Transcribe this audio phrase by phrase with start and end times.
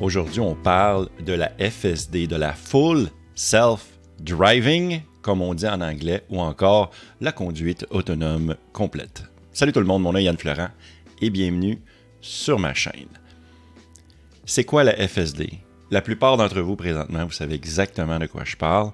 [0.00, 3.84] Aujourd'hui, on parle de la FSD, de la Full Self
[4.20, 9.24] Driving, comme on dit en anglais, ou encore la conduite autonome complète.
[9.52, 10.68] Salut tout le monde, mon nom est Yann Florent
[11.20, 11.82] et bienvenue
[12.20, 13.08] sur ma chaîne.
[14.44, 15.50] C'est quoi la FSD?
[15.90, 18.92] La plupart d'entre vous présentement, vous savez exactement de quoi je parle.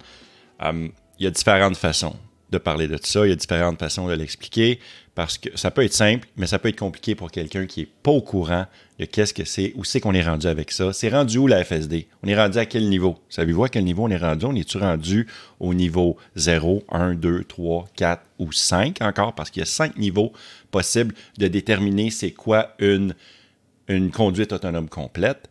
[0.59, 2.17] Hum, il y a différentes façons
[2.51, 4.79] de parler de ça, il y a différentes façons de l'expliquer
[5.15, 7.89] parce que ça peut être simple, mais ça peut être compliqué pour quelqu'un qui n'est
[8.03, 8.67] pas au courant
[8.99, 10.93] de qu'est-ce que c'est, où c'est qu'on est rendu avec ça.
[10.93, 12.07] C'est rendu où la FSD?
[12.23, 13.19] On est rendu à quel niveau?
[13.29, 14.47] Savez-vous à quel niveau on est rendu?
[14.47, 15.27] On est-tu rendu
[15.61, 19.35] au niveau 0, 1, 2, 3, 4 ou 5 encore?
[19.35, 20.33] Parce qu'il y a 5 niveaux
[20.71, 23.15] possibles de déterminer c'est quoi une,
[23.89, 25.49] une conduite autonome complète.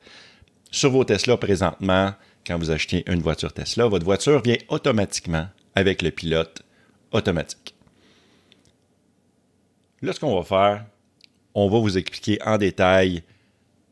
[0.72, 2.14] Sur vos Tesla présentement,
[2.46, 6.64] quand vous achetez une voiture Tesla, votre voiture vient automatiquement avec le pilote
[7.14, 7.76] automatique.
[10.02, 10.86] Là, ce qu'on va faire,
[11.56, 13.24] on va vous expliquer en détail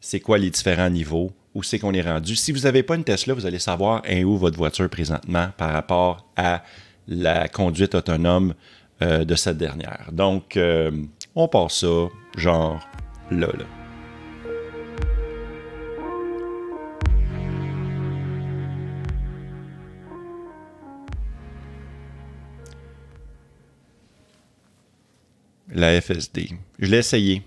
[0.01, 2.35] c'est quoi les différents niveaux, où c'est qu'on est rendu.
[2.35, 6.27] Si vous n'avez pas une Tesla, vous allez savoir où votre voiture présentement par rapport
[6.35, 6.63] à
[7.07, 8.53] la conduite autonome
[9.01, 10.09] euh, de cette dernière.
[10.11, 10.91] Donc, euh,
[11.35, 12.79] on passe ça, genre
[13.29, 13.80] là, là.
[25.73, 26.49] La FSD.
[26.79, 27.43] Je l'ai essayé.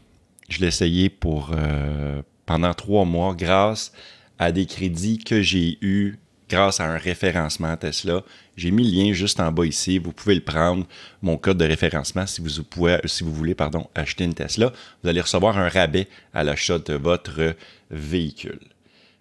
[0.48, 3.92] Je l'ai essayé pour euh, pendant trois mois grâce
[4.38, 8.22] à des crédits que j'ai eus grâce à un référencement Tesla.
[8.56, 9.98] J'ai mis le lien juste en bas ici.
[9.98, 10.86] Vous pouvez le prendre,
[11.20, 14.72] mon code de référencement, si vous, pouvez, si vous voulez pardon, acheter une Tesla.
[15.02, 17.54] Vous allez recevoir un rabais à l'achat de votre
[17.90, 18.60] véhicule.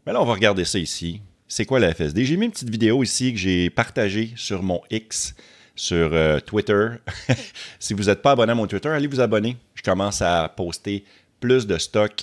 [0.05, 1.21] Mais là, on va regarder ça ici.
[1.47, 2.25] C'est quoi la FSD?
[2.25, 5.35] J'ai mis une petite vidéo ici que j'ai partagée sur mon X
[5.75, 6.89] sur euh, Twitter.
[7.79, 9.57] si vous n'êtes pas abonné à mon Twitter, allez vous abonner.
[9.75, 11.03] Je commence à poster
[11.39, 12.13] plus de stock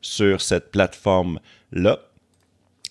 [0.00, 2.00] sur cette plateforme-là.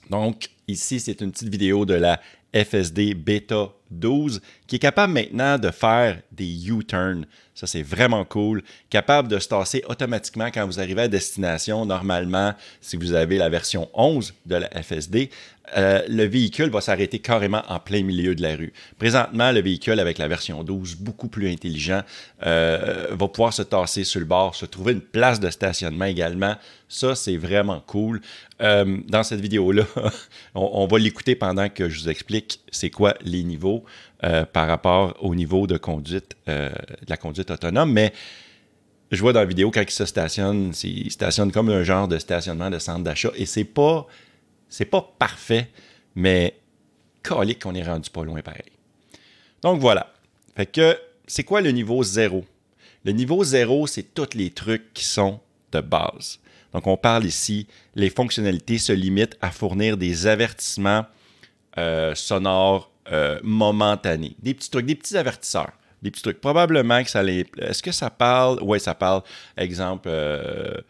[0.09, 2.19] Donc, ici, c'est une petite vidéo de la
[2.53, 7.25] FSD Beta 12 qui est capable maintenant de faire des U-turns.
[7.53, 8.63] Ça, c'est vraiment cool.
[8.89, 11.85] Capable de se tasser automatiquement quand vous arrivez à destination.
[11.85, 15.29] Normalement, si vous avez la version 11 de la FSD,
[15.75, 18.73] euh, le véhicule va s'arrêter carrément en plein milieu de la rue.
[18.97, 22.01] Présentement, le véhicule avec la version 12, beaucoup plus intelligent,
[22.45, 26.55] euh, va pouvoir se tasser sur le bord, se trouver une place de stationnement également.
[26.87, 28.21] Ça, c'est vraiment cool.
[28.61, 29.85] Euh, dans cette vidéo-là,
[30.55, 33.83] on, va l'écouter pendant que je vous explique c'est quoi les niveaux
[34.53, 36.71] par rapport au niveau de conduite, de
[37.07, 37.91] la conduite autonome.
[37.91, 38.11] Mais
[39.11, 42.17] je vois dans la vidéo quand il se stationne, il stationne comme un genre de
[42.17, 44.07] stationnement de centre d'achat et c'est pas
[44.69, 45.69] c'est pas parfait,
[46.15, 46.59] mais
[47.23, 48.71] colique qu'on est rendu pas loin pareil.
[49.61, 50.13] Donc voilà.
[50.55, 52.45] Fait que c'est quoi le niveau zéro?
[53.03, 55.39] Le niveau zéro, c'est tous les trucs qui sont
[55.71, 56.39] de base.
[56.73, 61.05] Donc on parle ici, les fonctionnalités se limitent à fournir des avertissements
[61.77, 64.35] euh, sonores euh, momentanés.
[64.39, 65.71] Des petits trucs, des petits avertisseurs.
[66.01, 66.41] Des petits trucs.
[66.41, 67.45] Probablement que ça les.
[67.57, 68.59] Est-ce que ça parle?
[68.61, 69.21] Oui, ça parle.
[69.57, 70.81] Exemple, euh,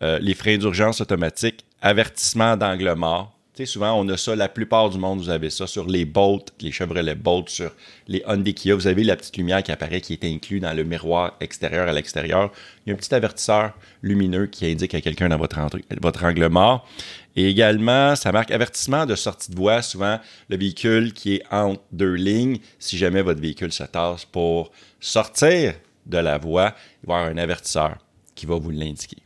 [0.00, 3.30] les freins d'urgence automatiques avertissement d'angle mort.
[3.66, 6.72] Souvent, on a ça, la plupart du monde, vous avez ça sur les Bolt, les
[6.72, 7.70] Chevrolet Bolt, sur
[8.08, 8.74] les Hyundai Kia.
[8.74, 11.92] Vous avez la petite lumière qui apparaît, qui est inclus dans le miroir extérieur à
[11.92, 12.50] l'extérieur.
[12.84, 15.56] Il y a un petit avertisseur lumineux qui indique à quelqu'un dans votre,
[16.00, 16.88] votre angle mort.
[17.36, 19.82] Et également, ça marque avertissement de sortie de voie.
[19.82, 20.18] Souvent,
[20.48, 25.74] le véhicule qui est entre deux lignes, si jamais votre véhicule se tasse pour sortir
[26.06, 26.74] de la voie,
[27.04, 27.98] il va y avoir un avertisseur
[28.34, 29.18] qui va vous l'indiquer.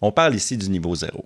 [0.00, 1.24] On parle ici du niveau 0.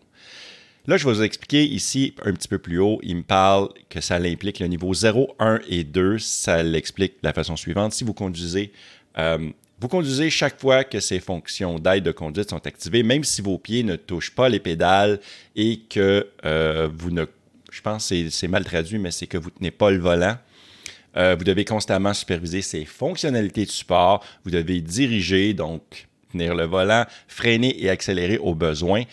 [0.88, 2.98] Là, je vais vous expliquer ici un petit peu plus haut.
[3.04, 6.19] Il me parle que ça implique le niveau 0, 1 et 2.
[6.19, 7.93] Ça l'explique de la façon suivante.
[7.93, 8.72] Si vous conduisez,
[9.16, 13.43] euh, vous conduisez chaque fois que ces fonctions d'aide de conduite sont activées, même si
[13.43, 15.20] vos pieds ne touchent pas les pédales
[15.54, 17.26] et que euh, vous ne.
[17.70, 20.37] Je pense que c'est mal traduit, mais c'est que vous ne tenez pas le volant.
[21.16, 24.25] Euh, vous devez constamment superviser ces fonctionnalités de support.
[24.44, 29.05] Vous devez diriger, donc tenir le volant, freiner et accélérer au besoin.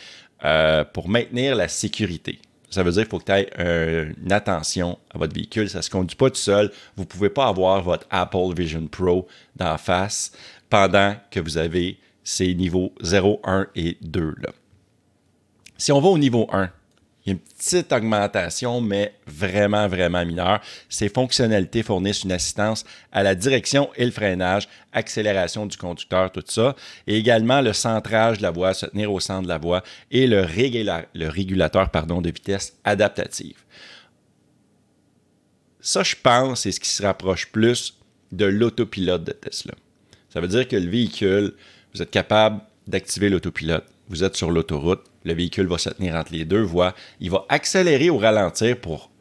[0.46, 2.40] Euh, pour maintenir la sécurité.
[2.70, 5.70] Ça veut dire qu'il faut que tu aies une attention à votre véhicule.
[5.70, 6.72] Ça ne se conduit pas tout seul.
[6.96, 10.32] Vous ne pouvez pas avoir votre Apple Vision Pro d'en face
[10.70, 14.36] pendant que vous avez ces niveaux 0, 1 et 2.
[14.42, 14.52] Là.
[15.78, 16.70] Si on va au niveau 1,
[17.32, 20.62] une petite augmentation, mais vraiment, vraiment mineure.
[20.90, 26.44] Ces fonctionnalités fournissent une assistance à la direction et le freinage, accélération du conducteur, tout
[26.48, 26.76] ça.
[27.08, 30.28] Et également le centrage de la voie, se tenir au centre de la voie et
[30.28, 30.42] le,
[31.30, 33.58] régulateur pardon, de vitesse adaptative.
[35.82, 37.98] Ça, je pense, c'est ce qui se rapproche plus
[38.32, 39.74] de l'autopilote de Tesla.
[40.30, 41.54] Ça veut dire que le véhicule,
[41.94, 43.86] vous êtes capable d'activer l'autopilote.
[44.10, 47.46] Vous êtes sur l'autoroute, le véhicule va se tenir entre les deux voies, il va
[47.48, 49.12] accélérer ou ralentir pour,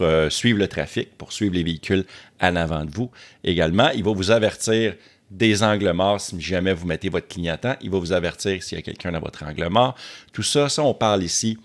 [0.00, 2.04] euh, suivre le trafic, pour suivre les véhicules
[2.40, 3.10] en avant de vous.
[3.42, 4.94] Également, il va vous avertir
[5.30, 7.74] des angles morts si jamais vous mettez votre clignotant.
[7.80, 9.96] Il va vous avertir s'il y a quelqu'un dans votre angle mort.
[10.32, 11.58] Tout ça, ça, on parle ici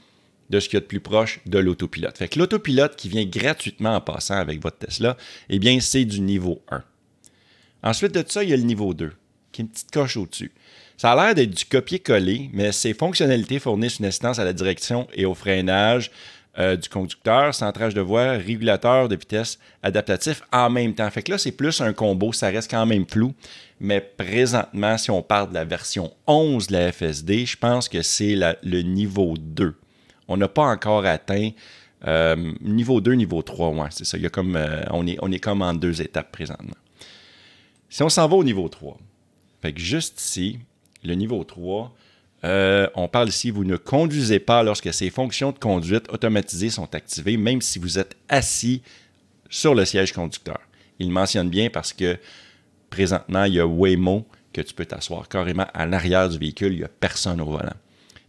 [0.50, 2.18] de ce qu'il y a de plus proche de l'autopilote.
[2.18, 5.16] Fait que l'autopilote qui vient gratuitement en passant avec votre Tesla,
[5.50, 6.84] eh bien, c'est du niveau 1.
[7.84, 9.12] Ensuite de ça, il y a le niveau 2,
[9.52, 10.52] qui est une petite coche au-dessus.
[11.00, 15.08] Ça a l'air d'être du copier-coller, mais ces fonctionnalités fournissent une assistance à la direction
[15.14, 16.12] et au freinage
[16.58, 21.10] euh, du conducteur, centrage de voie, régulateur de vitesse adaptatif en même temps.
[21.10, 23.34] Fait que là, c'est plus un combo, ça reste quand même flou.
[23.80, 28.02] Mais présentement, si on parle de la version 11 de la FSD, je pense que
[28.02, 29.74] c'est le niveau 2.
[30.28, 31.52] On n'a pas encore atteint
[32.08, 34.18] euh, niveau 2, niveau 3, ouais, c'est ça.
[34.18, 36.76] Il y a comme, euh, on, est, on est comme en deux étapes présentement.
[37.88, 38.98] Si on s'en va au niveau 3,
[39.62, 40.60] fait que juste ici,
[41.04, 41.94] le niveau 3,
[42.46, 46.94] euh, on parle ici, vous ne conduisez pas lorsque ces fonctions de conduite automatisées sont
[46.96, 48.82] activées, même si vous êtes assis
[49.50, 50.60] sur le siège conducteur.
[51.00, 52.18] Il mentionne bien parce que
[52.90, 56.80] présentement, il y a Waymo que tu peux t'asseoir carrément à l'arrière du véhicule, il
[56.80, 57.76] n'y a personne au volant.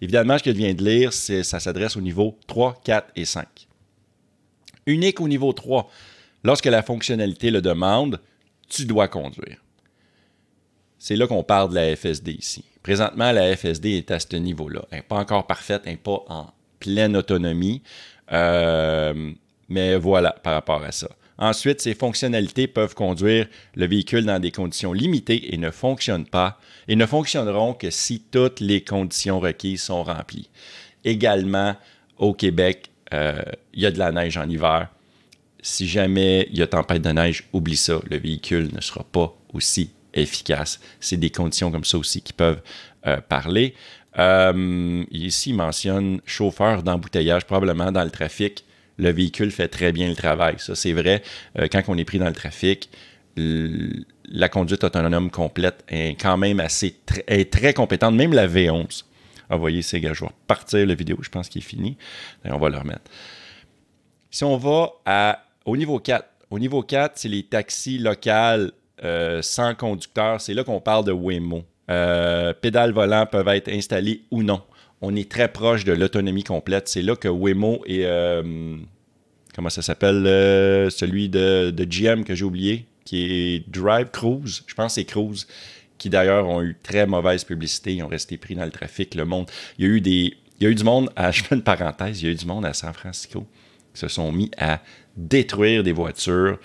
[0.02, 3.24] Évidemment, ce que je viens de lire, c'est, ça s'adresse au niveau 3, 4 et
[3.24, 3.46] 5.
[4.86, 5.90] Unique au niveau 3.
[6.42, 8.20] Lorsque la fonctionnalité le demande,
[8.68, 9.58] tu dois conduire.
[11.00, 12.62] C'est là qu'on parle de la FSD ici.
[12.82, 14.84] Présentement, la FSD est à ce niveau-là.
[14.90, 17.80] Elle n'est pas encore parfaite, elle n'est pas en pleine autonomie.
[18.32, 19.32] Euh,
[19.70, 21.08] mais voilà par rapport à ça.
[21.38, 26.60] Ensuite, ces fonctionnalités peuvent conduire le véhicule dans des conditions limitées et ne fonctionnent pas
[26.86, 30.50] et ne fonctionneront que si toutes les conditions requises sont remplies.
[31.02, 31.76] Également,
[32.18, 33.40] au Québec, euh,
[33.72, 34.88] il y a de la neige en hiver.
[35.62, 39.34] Si jamais il y a tempête de neige, oublie ça, le véhicule ne sera pas
[39.54, 40.80] aussi efficace.
[41.00, 42.62] C'est des conditions comme ça aussi qui peuvent
[43.06, 43.74] euh, parler.
[44.18, 48.64] Euh, ici, il mentionne chauffeur d'embouteillage, probablement dans le trafic.
[48.98, 50.56] Le véhicule fait très bien le travail.
[50.58, 51.22] Ça, c'est vrai.
[51.58, 52.90] Euh, quand on est pris dans le trafic,
[53.36, 56.94] la conduite autonome complète est quand même assez
[57.50, 58.14] très compétente.
[58.14, 59.04] Même la V11.
[59.48, 61.16] Ah, vous voyez, c'est gars, je vais repartir la vidéo.
[61.22, 61.96] Je pense qu'il est fini.
[62.44, 63.10] on va le remettre.
[64.30, 64.92] Si on va
[65.64, 68.72] au niveau 4, au niveau 4, c'est les taxis locaux
[69.04, 71.64] euh, sans conducteur, c'est là qu'on parle de Waymo.
[71.90, 74.62] Euh, pédales volant peuvent être installées ou non.
[75.00, 76.88] On est très proche de l'autonomie complète.
[76.88, 78.76] C'est là que Waymo et euh,
[79.54, 80.24] comment ça s'appelle
[80.90, 84.62] celui de, GM que j'ai oublié, qui est Drive Cruise.
[84.66, 85.46] Je pense que c'est Cruise
[86.00, 89.26] qui d'ailleurs ont eu très mauvaise publicité, ils ont resté pris dans le trafic, le
[89.26, 89.50] monde.
[89.78, 90.34] Il y a eu des.
[90.58, 92.36] Il y a eu du monde, à, je fais une parenthèse, il y a eu
[92.36, 93.46] du monde à San Francisco
[93.92, 94.80] qui se sont mis à
[95.16, 96.58] détruire des voitures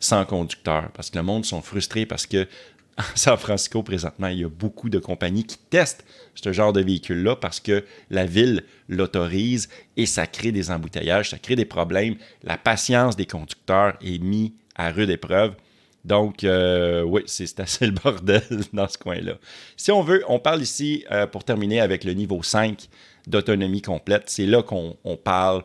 [0.00, 2.48] sans conducteur parce que le monde sont frustrés parce que
[2.96, 6.04] à San Francisco, présentement, il y a beaucoup de compagnies qui testent
[6.34, 11.38] ce genre de véhicule-là parce que la ville l'autorise et ça crée des embouteillages, ça
[11.38, 12.16] crée des problèmes.
[12.42, 15.54] La patience des conducteurs est mise à rude épreuve.
[16.04, 18.42] Donc, euh, oui, c'est assez le bordel
[18.72, 19.34] dans ce coin-là.
[19.76, 22.88] Si on veut, on parle ici, euh, pour terminer, avec le niveau 5
[23.26, 24.24] d'autonomie complète.
[24.26, 25.62] C'est là qu'on parle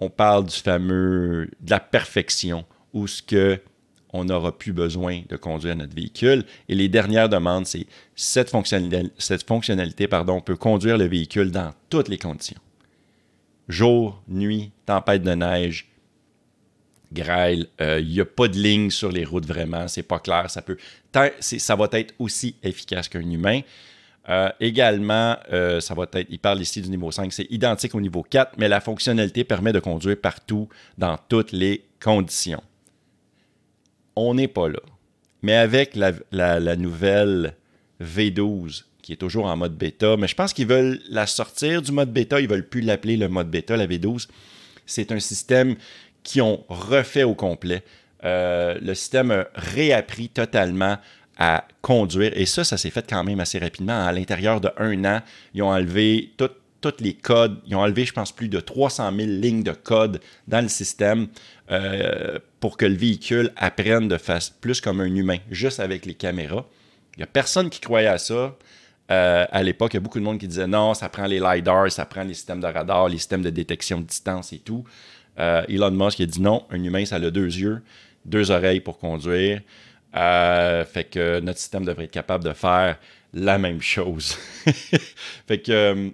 [0.00, 3.60] on parle du fameux, de la perfection, où ce que
[4.12, 6.44] on n'aura plus besoin de conduire notre véhicule.
[6.68, 7.86] Et les dernières demandes, c'est
[8.16, 12.60] cette fonctionnalité, cette fonctionnalité peut conduire le véhicule dans toutes les conditions.
[13.68, 15.88] Jour, nuit, tempête de neige,
[17.12, 20.50] grêle, euh, il n'y a pas de ligne sur les routes vraiment, c'est pas clair,
[20.50, 20.76] ça peut.
[21.40, 23.60] Ça va être aussi efficace qu'un humain.
[24.28, 28.00] Euh, également, euh, ça va être, il parle ici du niveau 5, c'est identique au
[28.00, 32.62] niveau 4, mais la fonctionnalité permet de conduire partout dans toutes les conditions.
[34.16, 34.80] On n'est pas là.
[35.42, 37.54] Mais avec la, nouvelle
[38.02, 41.92] V12, qui est toujours en mode bêta, mais je pense qu'ils veulent la sortir du
[41.92, 44.28] mode bêta, ils ne veulent plus l'appeler le mode bêta, la V12.
[44.84, 45.76] C'est un système
[46.22, 47.82] qui ont refait au complet.
[48.24, 50.98] Euh, le système a réappris totalement
[51.40, 52.32] à conduire.
[52.36, 54.06] Et ça, ça s'est fait quand même assez rapidement.
[54.06, 55.22] À l'intérieur de un an,
[55.54, 57.58] ils ont enlevé tous les codes.
[57.66, 61.28] Ils ont enlevé, je pense, plus de 300 000 lignes de code dans le système
[61.70, 66.14] euh, pour que le véhicule apprenne de face plus comme un humain, juste avec les
[66.14, 66.66] caméras.
[67.16, 68.54] Il n'y a personne qui croyait à ça.
[69.10, 71.40] Euh, à l'époque, il y a beaucoup de monde qui disait non, ça prend les
[71.40, 74.84] LiDAR, ça prend les systèmes de radar, les systèmes de détection de distance et tout.
[75.38, 77.82] Euh, Elon Musk a dit non, un humain, ça a deux yeux,
[78.26, 79.62] deux oreilles pour conduire.
[80.16, 82.98] Euh, fait que notre système devrait être capable de faire
[83.32, 84.36] la même chose.
[85.46, 86.10] fait, que, euh,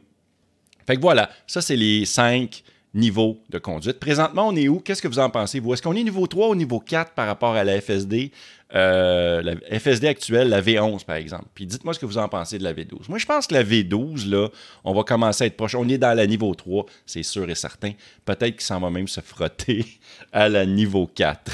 [0.86, 2.62] fait que voilà, ça c'est les cinq
[2.96, 4.00] niveau de conduite.
[4.00, 4.80] Présentement, on est où?
[4.80, 5.72] Qu'est-ce que vous en pensez, vous?
[5.72, 8.32] Est-ce qu'on est niveau 3 ou niveau 4 par rapport à la FSD?
[8.74, 11.44] Euh, la FSD actuelle, la V11, par exemple?
[11.54, 13.08] Puis dites-moi ce que vous en pensez de la V12.
[13.08, 14.48] Moi, je pense que la V12, là,
[14.82, 15.74] on va commencer à être proche.
[15.74, 17.92] On est dans la niveau 3, c'est sûr et certain.
[18.24, 19.84] Peut-être qu'il s'en va même se frotter
[20.32, 21.52] à la niveau 4.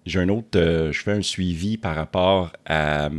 [0.09, 3.09] j'ai un autre, euh, je fais un suivi par rapport à,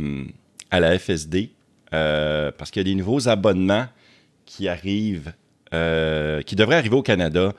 [0.71, 1.51] la FSD
[1.93, 3.87] euh, parce qu'il y a des nouveaux abonnements
[4.45, 5.33] qui arrivent,
[5.73, 7.53] euh, qui devraient arriver au Canada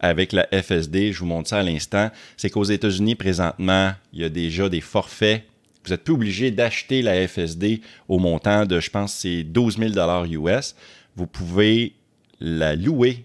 [0.00, 1.12] avec la FSD.
[1.12, 2.10] Je vous montre ça à l'instant.
[2.36, 5.44] C'est qu'aux États-Unis, présentement, il y a déjà des forfaits.
[5.84, 10.46] Vous n'êtes plus obligé d'acheter la FSD au montant de, je pense, c'est 12 000
[10.46, 10.74] US.
[11.16, 11.94] Vous pouvez
[12.40, 13.24] la louer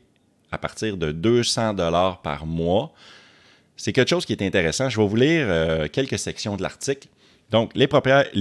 [0.52, 1.76] à partir de 200
[2.24, 2.94] par mois
[3.84, 4.88] c'est quelque chose qui est intéressant.
[4.88, 7.10] Je vais vous lire euh, quelques sections de l'article.
[7.52, 7.88] Donc, les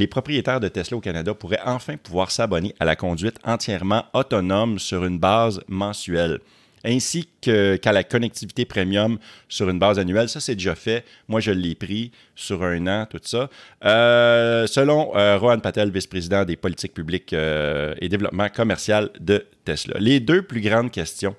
[0.07, 5.05] propriétaires, de Tesla au Canada pourraient enfin pouvoir s'abonner à la conduite entièrement autonome sur
[5.05, 6.39] une base mensuelle,
[6.85, 9.19] ainsi qu'à la connectivité premium
[9.49, 10.29] sur une base annuelle.
[10.29, 11.05] Ça, c'est déjà fait.
[11.27, 13.51] Moi, je l'ai pris sur un an, tout ça.
[13.85, 19.97] Euh, selon euh, Rohan Patel, vice-président des politiques publiques et développement commercial de Tesla.
[19.99, 21.35] Les deux plus grandes questions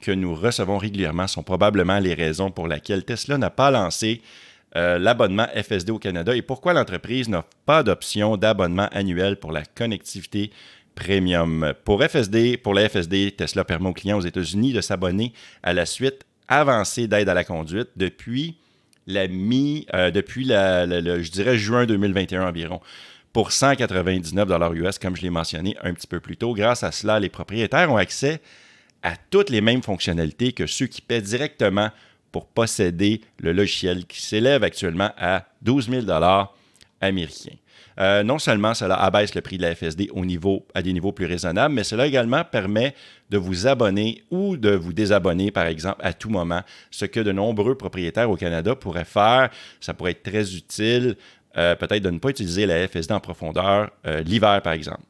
[0.00, 4.22] que nous recevons régulièrement sont probablement les raisons pour lesquelles Tesla n'a pas lancé
[4.76, 9.64] euh, l'abonnement FSD au Canada et pourquoi l'entreprise n'a pas d'option d'abonnement annuel pour la
[9.64, 10.50] connectivité
[10.94, 11.72] premium.
[11.84, 15.86] Pour FSD, pour la FSD, Tesla permet aux clients aux États-Unis de s'abonner à la
[15.86, 18.56] suite avancée d'aide à la conduite depuis
[19.06, 22.80] la mi, euh, depuis la, je dirais juin 2021 environ
[23.32, 26.54] pour 199 US, comme je l'ai mentionné un petit peu plus tôt.
[26.54, 28.40] Grâce à cela, les propriétaires ont accès
[29.02, 31.90] à toutes les mêmes fonctionnalités que ceux qui paient directement
[32.32, 36.06] pour posséder le logiciel qui s'élève actuellement à 12 000
[37.00, 37.56] américains.
[38.00, 41.10] Euh, non seulement cela abaisse le prix de la FSD au niveau, à des niveaux
[41.10, 42.94] plus raisonnables, mais cela également permet
[43.30, 47.32] de vous abonner ou de vous désabonner, par exemple, à tout moment, ce que de
[47.32, 49.50] nombreux propriétaires au Canada pourraient faire.
[49.80, 51.16] Ça pourrait être très utile,
[51.56, 55.02] euh, peut-être de ne pas utiliser la FSD en profondeur euh, l'hiver, par exemple.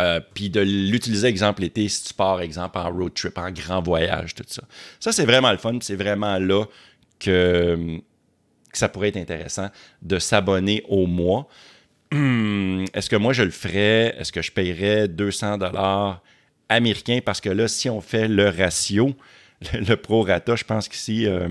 [0.00, 4.34] Euh, puis de l'utiliser, exemple, l'été, si tu exemple, en road trip, en grand voyage,
[4.34, 4.62] tout ça.
[4.98, 5.78] Ça, c'est vraiment le fun.
[5.80, 6.64] C'est vraiment là
[7.20, 8.00] que,
[8.72, 9.70] ça pourrait être intéressant
[10.02, 11.48] de s'abonner au mois.
[12.10, 14.16] Est-ce que moi, je le ferais?
[14.18, 16.22] Est-ce que je paierais 200 dollars
[16.68, 17.20] américains?
[17.24, 19.14] Parce que là, si on fait le ratio,
[19.72, 21.26] le, pro-rata, je pense qu'ici...
[21.26, 21.48] Euh,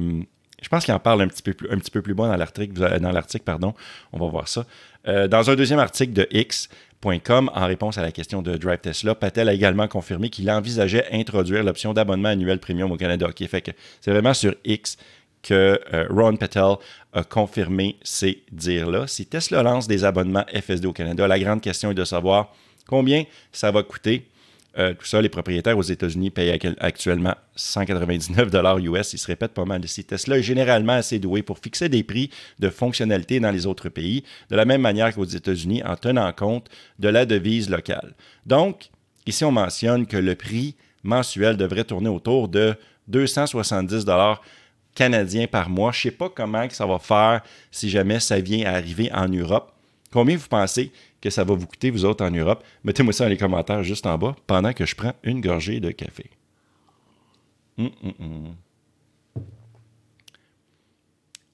[0.61, 2.37] je pense qu'il en parle un petit peu plus, un petit peu plus bas dans
[2.37, 3.73] l'article, dans l'article, pardon.
[4.13, 4.65] On va voir ça.
[5.07, 6.69] Euh, dans un deuxième article de X,
[7.05, 11.63] en réponse à la question de Drive Tesla, Patel a également confirmé qu'il envisageait introduire
[11.63, 13.27] l'option d'abonnement annuel premium au Canada.
[13.49, 14.97] fait que c'est vraiment sur X
[15.41, 16.75] que euh, Ron Patel
[17.11, 19.07] a confirmé ces dires-là.
[19.07, 22.53] Si Tesla lance des abonnements FSD au Canada, la grande question est de savoir
[22.87, 24.25] combien ça va coûter
[24.77, 28.49] euh, tout ça, les propriétaires aux États-Unis payent actuellement 199
[28.81, 29.13] US.
[29.13, 30.03] Ils se répètent pas mal ici.
[30.03, 34.23] Tesla est généralement assez doué pour fixer des prix de fonctionnalité dans les autres pays,
[34.49, 38.15] de la même manière qu'aux États-Unis, en tenant compte de la devise locale.
[38.45, 38.89] Donc,
[39.27, 42.75] ici, on mentionne que le prix mensuel devrait tourner autour de
[43.09, 44.05] 270
[44.95, 45.91] canadiens par mois.
[45.91, 49.71] Je ne sais pas comment ça va faire si jamais ça vient arriver en Europe.
[50.11, 50.91] Combien vous pensez
[51.23, 52.65] que ça va vous coûter, vous autres, en Europe?
[52.83, 55.89] Mettez-moi ça dans les commentaires juste en bas pendant que je prends une gorgée de
[55.89, 56.29] café.
[57.77, 58.55] Hum, hum, hum.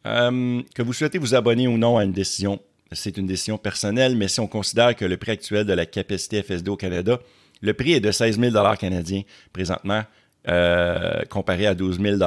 [0.08, 2.60] Euh, que vous souhaitez vous abonner ou non à une décision,
[2.92, 6.42] c'est une décision personnelle, mais si on considère que le prix actuel de la capacité
[6.42, 7.20] FSD au Canada,
[7.62, 9.22] le prix est de 16 000 canadiens
[9.54, 10.02] présentement,
[10.48, 12.18] euh, comparé à 12 000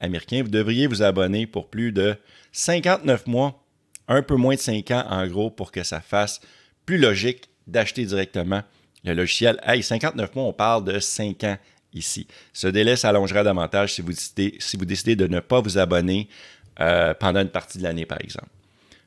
[0.00, 2.14] américains, vous devriez vous abonner pour plus de
[2.52, 3.64] 59 mois,
[4.06, 6.42] un peu moins de 5 ans en gros, pour que ça fasse
[6.86, 8.62] plus logique d'acheter directement
[9.04, 9.58] le logiciel.
[9.64, 11.58] Hey, 59 mois, on parle de 5 ans
[11.92, 12.26] ici.
[12.52, 14.12] Ce délai s'allongera davantage si vous,
[14.84, 16.28] décidez, de ne pas vous abonner
[16.80, 18.48] euh, pendant une partie de l'année, par exemple.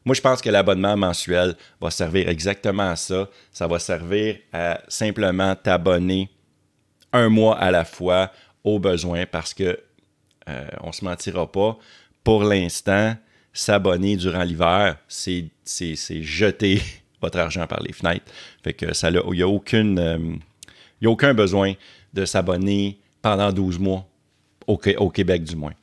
[0.05, 3.29] Moi, je pense que l'abonnement mensuel va servir exactement à ça.
[3.51, 6.29] Ça va servir à simplement t'abonner
[7.11, 8.31] un mois à la fois
[8.63, 9.79] au besoin parce que
[10.47, 11.77] euh, on ne se mentira pas.
[12.23, 13.17] Pour l'instant,
[13.51, 15.51] s'abonner durant l'hiver, c'est
[16.21, 16.81] jeter
[17.21, 18.25] votre argent par les fenêtres.
[18.63, 19.41] Fait que ça il n'y.
[19.41, 20.35] Euh,
[21.03, 21.73] a aucun besoin
[22.13, 24.05] de s'abonner pendant 12 mois,
[24.67, 25.73] au, Québec du moins.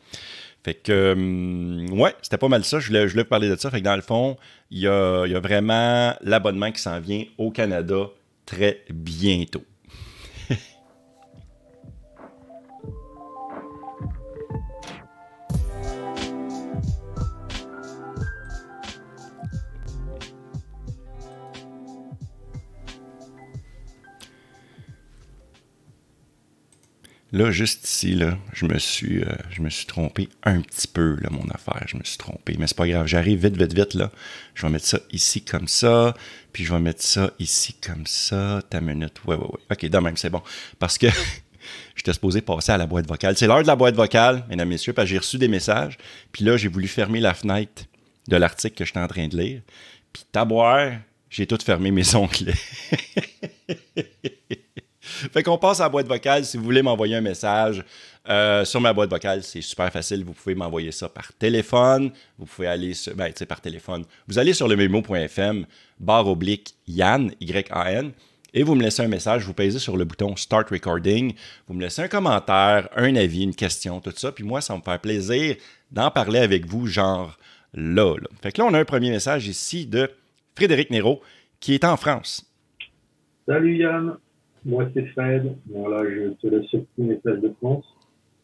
[0.64, 2.80] Fait que, euh, ouais, c'était pas mal ça.
[2.80, 3.70] Je voulais, je parler de ça.
[3.70, 4.36] Fait que dans le fond,
[4.70, 8.06] il y a vraiment l'abonnement qui s'en vient au Canada
[8.46, 9.64] très bientôt.
[27.34, 31.16] Là, juste ici, là, je me suis, euh, je me suis trompé un petit peu,
[31.20, 31.82] là, mon affaire.
[31.88, 33.08] Je me suis trompé, mais c'est pas grave.
[33.08, 34.12] J'arrive vite, vite, vite, là.
[34.54, 36.14] Je vais mettre ça ici comme ça,
[36.52, 38.62] puis je vais mettre ça ici comme ça.
[38.70, 39.20] Ta minute.
[39.26, 39.58] Ouais, ouais, ouais.
[39.68, 40.42] OK, de même, c'est bon.
[40.78, 41.08] Parce que
[41.96, 43.36] j'étais supposé passer à la boîte vocale.
[43.36, 45.98] C'est l'heure de la boîte vocale, mesdames, messieurs, parce que j'ai reçu des messages.
[46.30, 47.82] Puis là, j'ai voulu fermer la fenêtre
[48.28, 49.60] de l'article que j'étais en train de lire.
[50.12, 50.92] Puis taboire,
[51.30, 52.54] j'ai tout fermé mes onglets.
[55.32, 56.44] Fait qu'on passe à la boîte vocale.
[56.44, 57.84] Si vous voulez m'envoyer un message
[58.28, 60.24] euh, sur ma boîte vocale, c'est super facile.
[60.24, 62.10] Vous pouvez m'envoyer ça par téléphone.
[62.38, 64.04] Vous pouvez aller sur, ben, par téléphone.
[64.26, 65.66] Vous allez sur le memo.fm,
[66.00, 68.12] barre oblique Yann, Y-A-N,
[68.52, 69.44] et vous me laissez un message.
[69.44, 71.34] Vous pèsez sur le bouton Start Recording.
[71.66, 74.32] Vous me laissez un commentaire, un avis, une question, tout ça.
[74.32, 75.56] Puis moi, ça me fait plaisir
[75.90, 77.36] d'en parler avec vous, genre
[77.74, 78.28] là, là.
[78.42, 80.10] Fait que là, on a un premier message ici de
[80.54, 81.20] Frédéric Néraud,
[81.60, 82.46] qui est en France.
[83.46, 84.16] Salut Yann,
[84.64, 85.56] moi c'est Fred.
[85.68, 87.84] Voilà, je te laisse ce petit message de France.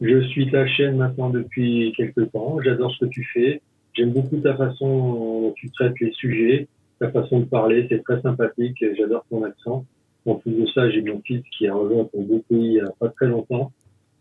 [0.01, 2.59] Je suis ta chaîne maintenant depuis quelques temps.
[2.63, 3.61] J'adore ce que tu fais.
[3.93, 6.67] J'aime beaucoup ta façon dont tu traites les sujets,
[6.99, 7.85] ta façon de parler.
[7.89, 8.83] C'est très sympathique.
[8.97, 9.85] J'adore ton accent.
[10.25, 12.81] En plus de ça, j'ai mon fils qui a rejoint ton beau pays il n'y
[12.81, 13.71] a pas très longtemps.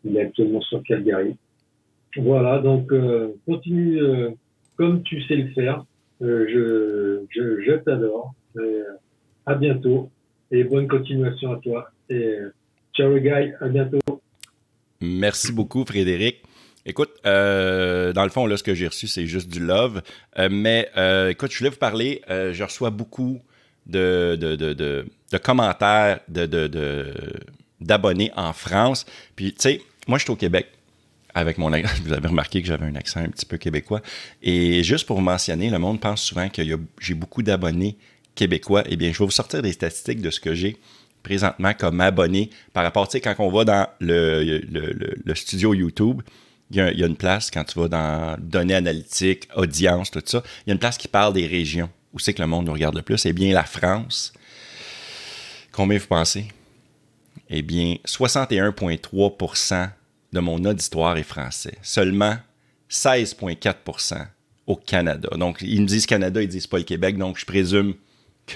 [0.04, 1.36] Il est actuellement sur Calgary.
[2.16, 4.30] Voilà, donc euh, continue euh,
[4.76, 5.84] comme tu sais le faire.
[6.22, 8.34] Euh, je, je, je t'adore.
[9.46, 10.10] à bientôt
[10.50, 11.90] et bonne continuation à toi.
[12.08, 12.38] Et
[12.94, 13.98] ciao les gars, à bientôt.
[15.00, 16.42] Merci beaucoup Frédéric.
[16.86, 20.02] Écoute, euh, dans le fond, là, ce que j'ai reçu, c'est juste du love.
[20.38, 20.90] Euh, mais
[21.30, 23.40] écoute, je voulais vous parler, je reçois beaucoup
[23.86, 25.06] de,
[25.42, 26.20] commentaires
[27.80, 29.06] d'abonnés en France.
[29.36, 30.68] Puis, tu sais, moi, je suis au Québec
[31.34, 31.70] avec mon
[32.04, 34.00] vous avez remarqué que j'avais un accent un petit peu québécois.
[34.42, 36.62] Et juste pour mentionner, le monde pense souvent que
[37.00, 37.96] j'ai beaucoup d'abonnés
[38.40, 38.84] québécois.
[38.86, 40.78] Eh bien, je vais vous sortir des statistiques de ce que j'ai
[41.22, 44.62] présentement comme abonnés par rapport, tu sais, quand on va dans le,
[45.22, 46.22] le, studio YouTube,
[46.70, 50.68] il y, a, une place, quand tu vas dans données analytiques, audience, tout ça, il
[50.68, 51.90] y a une place qui parle des régions.
[52.14, 53.26] Où c'est que le monde nous regarde le plus?
[53.26, 54.32] Eh bien, la France.
[55.70, 56.46] Combien vous pensez?
[57.50, 59.90] Eh bien, 61,3%
[60.32, 61.76] de mon auditoire est français.
[61.82, 62.36] Seulement
[62.90, 64.26] 16,4%
[64.66, 65.28] au Canada.
[65.36, 67.94] Donc, ils me disent Canada, ils disent pas le Québec, donc je présume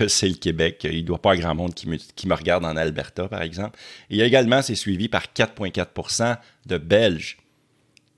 [0.09, 0.87] c'est le Québec.
[0.90, 3.78] Il ne doit pas avoir grand monde qui me, regarde en Alberta, par exemple.
[4.11, 7.38] Et également, c'est suivi par 4,4% de Belges.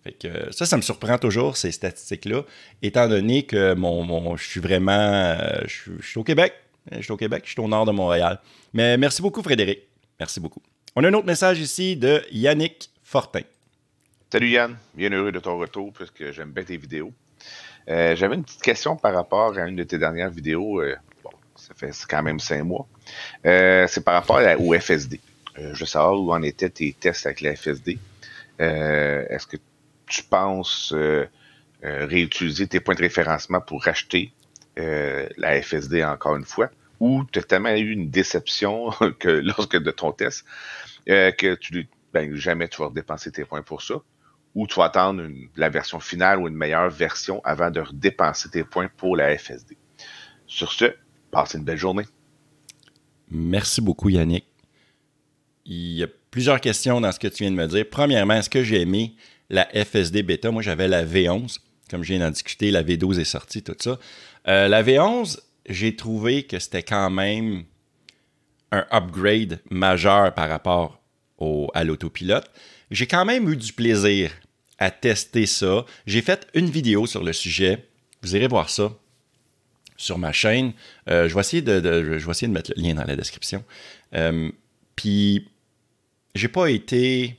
[0.05, 2.43] Fait que ça, ça me surprend toujours, ces statistiques-là,
[2.83, 4.93] étant donné que mon, je suis vraiment...
[4.93, 6.55] Euh, je, suis au Québec.
[6.93, 8.41] Je suis au Québec, je suis au nord de Montréal.
[8.73, 9.81] Mais merci beaucoup, Frédéric.
[10.21, 10.63] Merci beaucoup.
[10.95, 13.43] On a un autre message ici de Yannick Fortin.
[14.33, 17.13] Salut Yann, bien heureux de ton retour puisque j'aime bien tes vidéos.
[17.89, 20.81] Euh, j'avais une petite question par rapport à une de tes dernières vidéos.
[20.81, 20.97] Euh,
[21.57, 22.87] ça fait quand même cinq mois.
[23.45, 25.21] Euh, c'est par rapport au FSD.
[25.57, 27.99] je veux savoir où en étaient tes tests avec la FSD.
[28.59, 29.57] Est-ce que
[30.07, 30.95] tu penses
[31.83, 34.33] réutiliser tes points de référencement pour racheter
[34.77, 36.71] la FSD encore une fois?
[37.01, 40.45] Ou tu as tellement eu une déception que lorsque de ton test
[41.07, 43.97] que tu ben, jamais tu vas dépenser tes points pour ça?
[44.55, 48.65] Ou tu vas attendre la version finale ou une meilleure version avant de dépenser tes
[48.65, 49.77] points pour la FSD.
[50.47, 50.95] Sur ce,
[51.43, 52.05] passez une belle journée.
[53.31, 54.45] Merci beaucoup, Yannick.
[55.65, 57.85] Il y a plusieurs questions dans ce que tu viens de me dire.
[57.91, 59.15] Premièrement, est-ce que j'ai aimé
[59.51, 60.51] la FSD bêta?
[60.51, 61.59] Moi, j'avais la V11.
[61.91, 63.99] Comme je viens d'en discuter, la V12 est sortie, tout ça.
[64.49, 67.65] Euh, la V11, j'ai trouvé que c'était quand même
[68.73, 71.01] un upgrade majeur par rapport
[71.75, 72.51] à l'autopilote.
[72.91, 74.33] J'ai quand même eu du plaisir
[74.79, 75.85] à tester ça.
[76.07, 77.87] J'ai fait une vidéo sur le sujet.
[78.23, 78.93] Vous irez voir ça
[79.97, 80.73] sur ma chaîne.
[81.09, 83.65] Euh, je, vais essayer de, mettre le lien dans la description.
[84.15, 84.51] Euh,
[84.95, 85.49] puis,
[86.35, 87.37] j'ai pas été.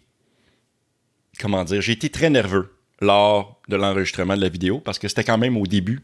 [1.40, 5.24] Comment dire J'ai été très nerveux lors de l'enregistrement de la vidéo parce que c'était
[5.24, 6.02] quand même au début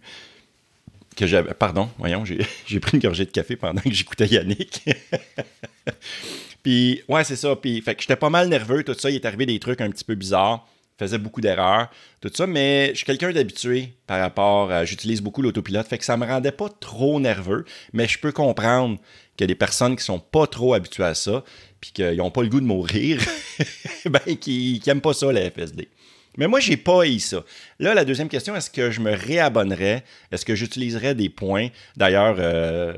[1.15, 1.53] que j'avais.
[1.53, 4.83] Pardon, voyons, j'ai pris une gorgée de café pendant que j'écoutais Yannick.
[6.63, 7.55] Puis, ouais, c'est ça.
[7.55, 9.09] Puis, fait que j'étais pas mal nerveux, tout ça.
[9.09, 10.67] Il est arrivé des trucs un petit peu bizarres.
[10.99, 11.89] Faisais beaucoup d'erreurs,
[12.21, 12.45] tout ça.
[12.45, 14.85] Mais je suis quelqu'un d'habitué par rapport à.
[14.85, 15.87] J'utilise beaucoup l'autopilote.
[15.87, 17.65] Fait que ça me rendait pas trop nerveux.
[17.93, 18.99] Mais je peux comprendre
[19.41, 21.43] a des personnes qui sont pas trop habituées à ça.
[21.81, 23.19] Puis qu'ils n'ont pas le goût de mourir.
[24.05, 25.89] ben, qui, qui aiment pas ça, la FSD.
[26.37, 27.43] Mais moi, j'ai pas eu ça.
[27.79, 30.03] Là, la deuxième question, est-ce que je me réabonnerais?
[30.31, 31.67] Est-ce que j'utiliserais des points?
[31.95, 32.93] D'ailleurs, euh,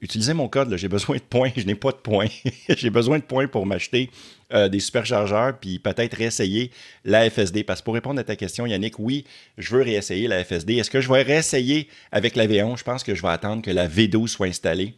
[0.00, 2.28] utilisez mon code, j'ai besoin de points, je n'ai pas de points.
[2.68, 4.10] j'ai besoin de points pour m'acheter
[4.52, 6.70] euh, des superchargeurs, puis peut-être réessayer
[7.04, 7.64] la FSD.
[7.64, 9.24] Parce que pour répondre à ta question, Yannick, oui,
[9.56, 10.76] je veux réessayer la FSD.
[10.76, 12.78] Est-ce que je vais réessayer avec la V11?
[12.78, 14.94] Je pense que je vais attendre que la V12 soit installée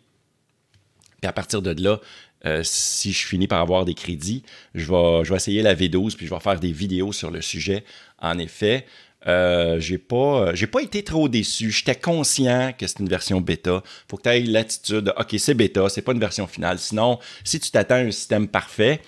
[1.21, 2.01] Puis à partir de là,
[2.47, 4.43] euh, si je finis par avoir des crédits,
[4.75, 7.43] je vais, je vais essayer la V12 puis je vais faire des vidéos sur le
[7.43, 7.85] sujet.
[8.19, 8.87] En effet,
[9.27, 11.71] euh, j'ai pas, j'ai pas été trop déçu.
[11.71, 13.83] J'étais conscient que c'est une version bêta.
[14.09, 16.79] Faut que tu aies l'attitude, ok, c'est bêta, c'est pas une version finale.
[16.79, 19.01] Sinon, si tu t'attends à un système parfait,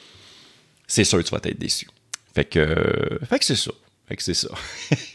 [0.87, 1.89] c'est sûr que tu vas être déçu.
[2.35, 3.73] Fait que, fait que c'est ça.
[4.07, 4.49] Fait que c'est ça.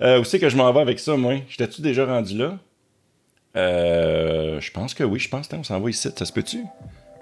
[0.00, 1.34] euh, où c'est que je m'en vais avec ça, moi?
[1.48, 2.58] J'étais-tu déjà rendu là?
[3.56, 5.48] Euh, je pense que oui, je pense.
[5.48, 6.08] qu'on s'en va ici.
[6.16, 6.64] Ça se peut-tu?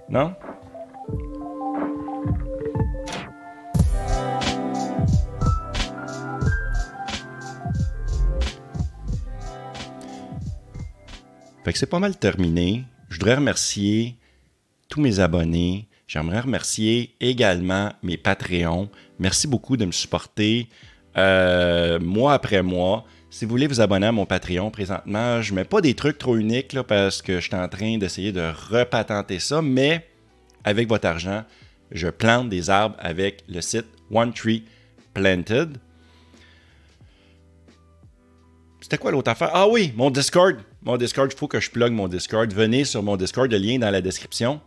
[0.09, 0.35] Non?
[11.67, 12.85] Fait que c'est pas mal terminé.
[13.09, 14.15] Je voudrais remercier
[14.89, 15.89] tous mes abonnés.
[16.07, 18.89] J'aimerais remercier également mes Patreons.
[19.19, 20.69] Merci beaucoup de me supporter
[21.17, 23.05] euh, mois après mois.
[23.31, 26.19] Si vous voulez vous abonner à mon Patreon présentement, je ne mets pas des trucs
[26.19, 30.07] trop uniques là, parce que je suis en train d'essayer de repatenter ça, mais
[30.63, 31.43] avec votre argent,
[31.91, 34.63] je plante des arbres avec le site One Tree
[35.15, 35.79] Planted.
[38.81, 39.51] C'était quoi l'autre affaire?
[39.53, 40.59] Ah oui, mon Discord.
[40.87, 42.53] Mon Discord, il faut que je plug mon Discord.
[42.53, 44.61] Venez sur mon Discord, le lien dans la description.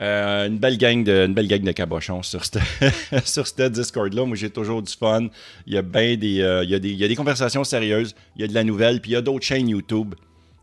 [0.00, 2.58] Euh, une, belle gang de, belle gang de cabochons sur ce
[3.26, 4.24] sur Discord-là.
[4.24, 5.28] Moi, j'ai toujours du fun.
[5.66, 8.44] Il y a bien des, euh, il y y a des conversations sérieuses, il y
[8.44, 10.14] a de la nouvelle, puis il y a d'autres chaînes YouTube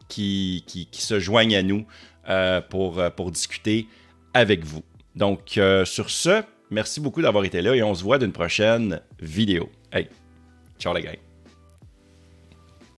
[0.10, 1.86] qui, se joignent à nous
[2.28, 3.86] euh, pour, pour discuter
[4.34, 4.82] avec vous.
[5.16, 9.70] Donc, sur ce, merci beaucoup d'avoir été là et on se voit d'une prochaine vidéo.
[9.92, 10.08] Hey,
[10.80, 11.27] ciao les gars.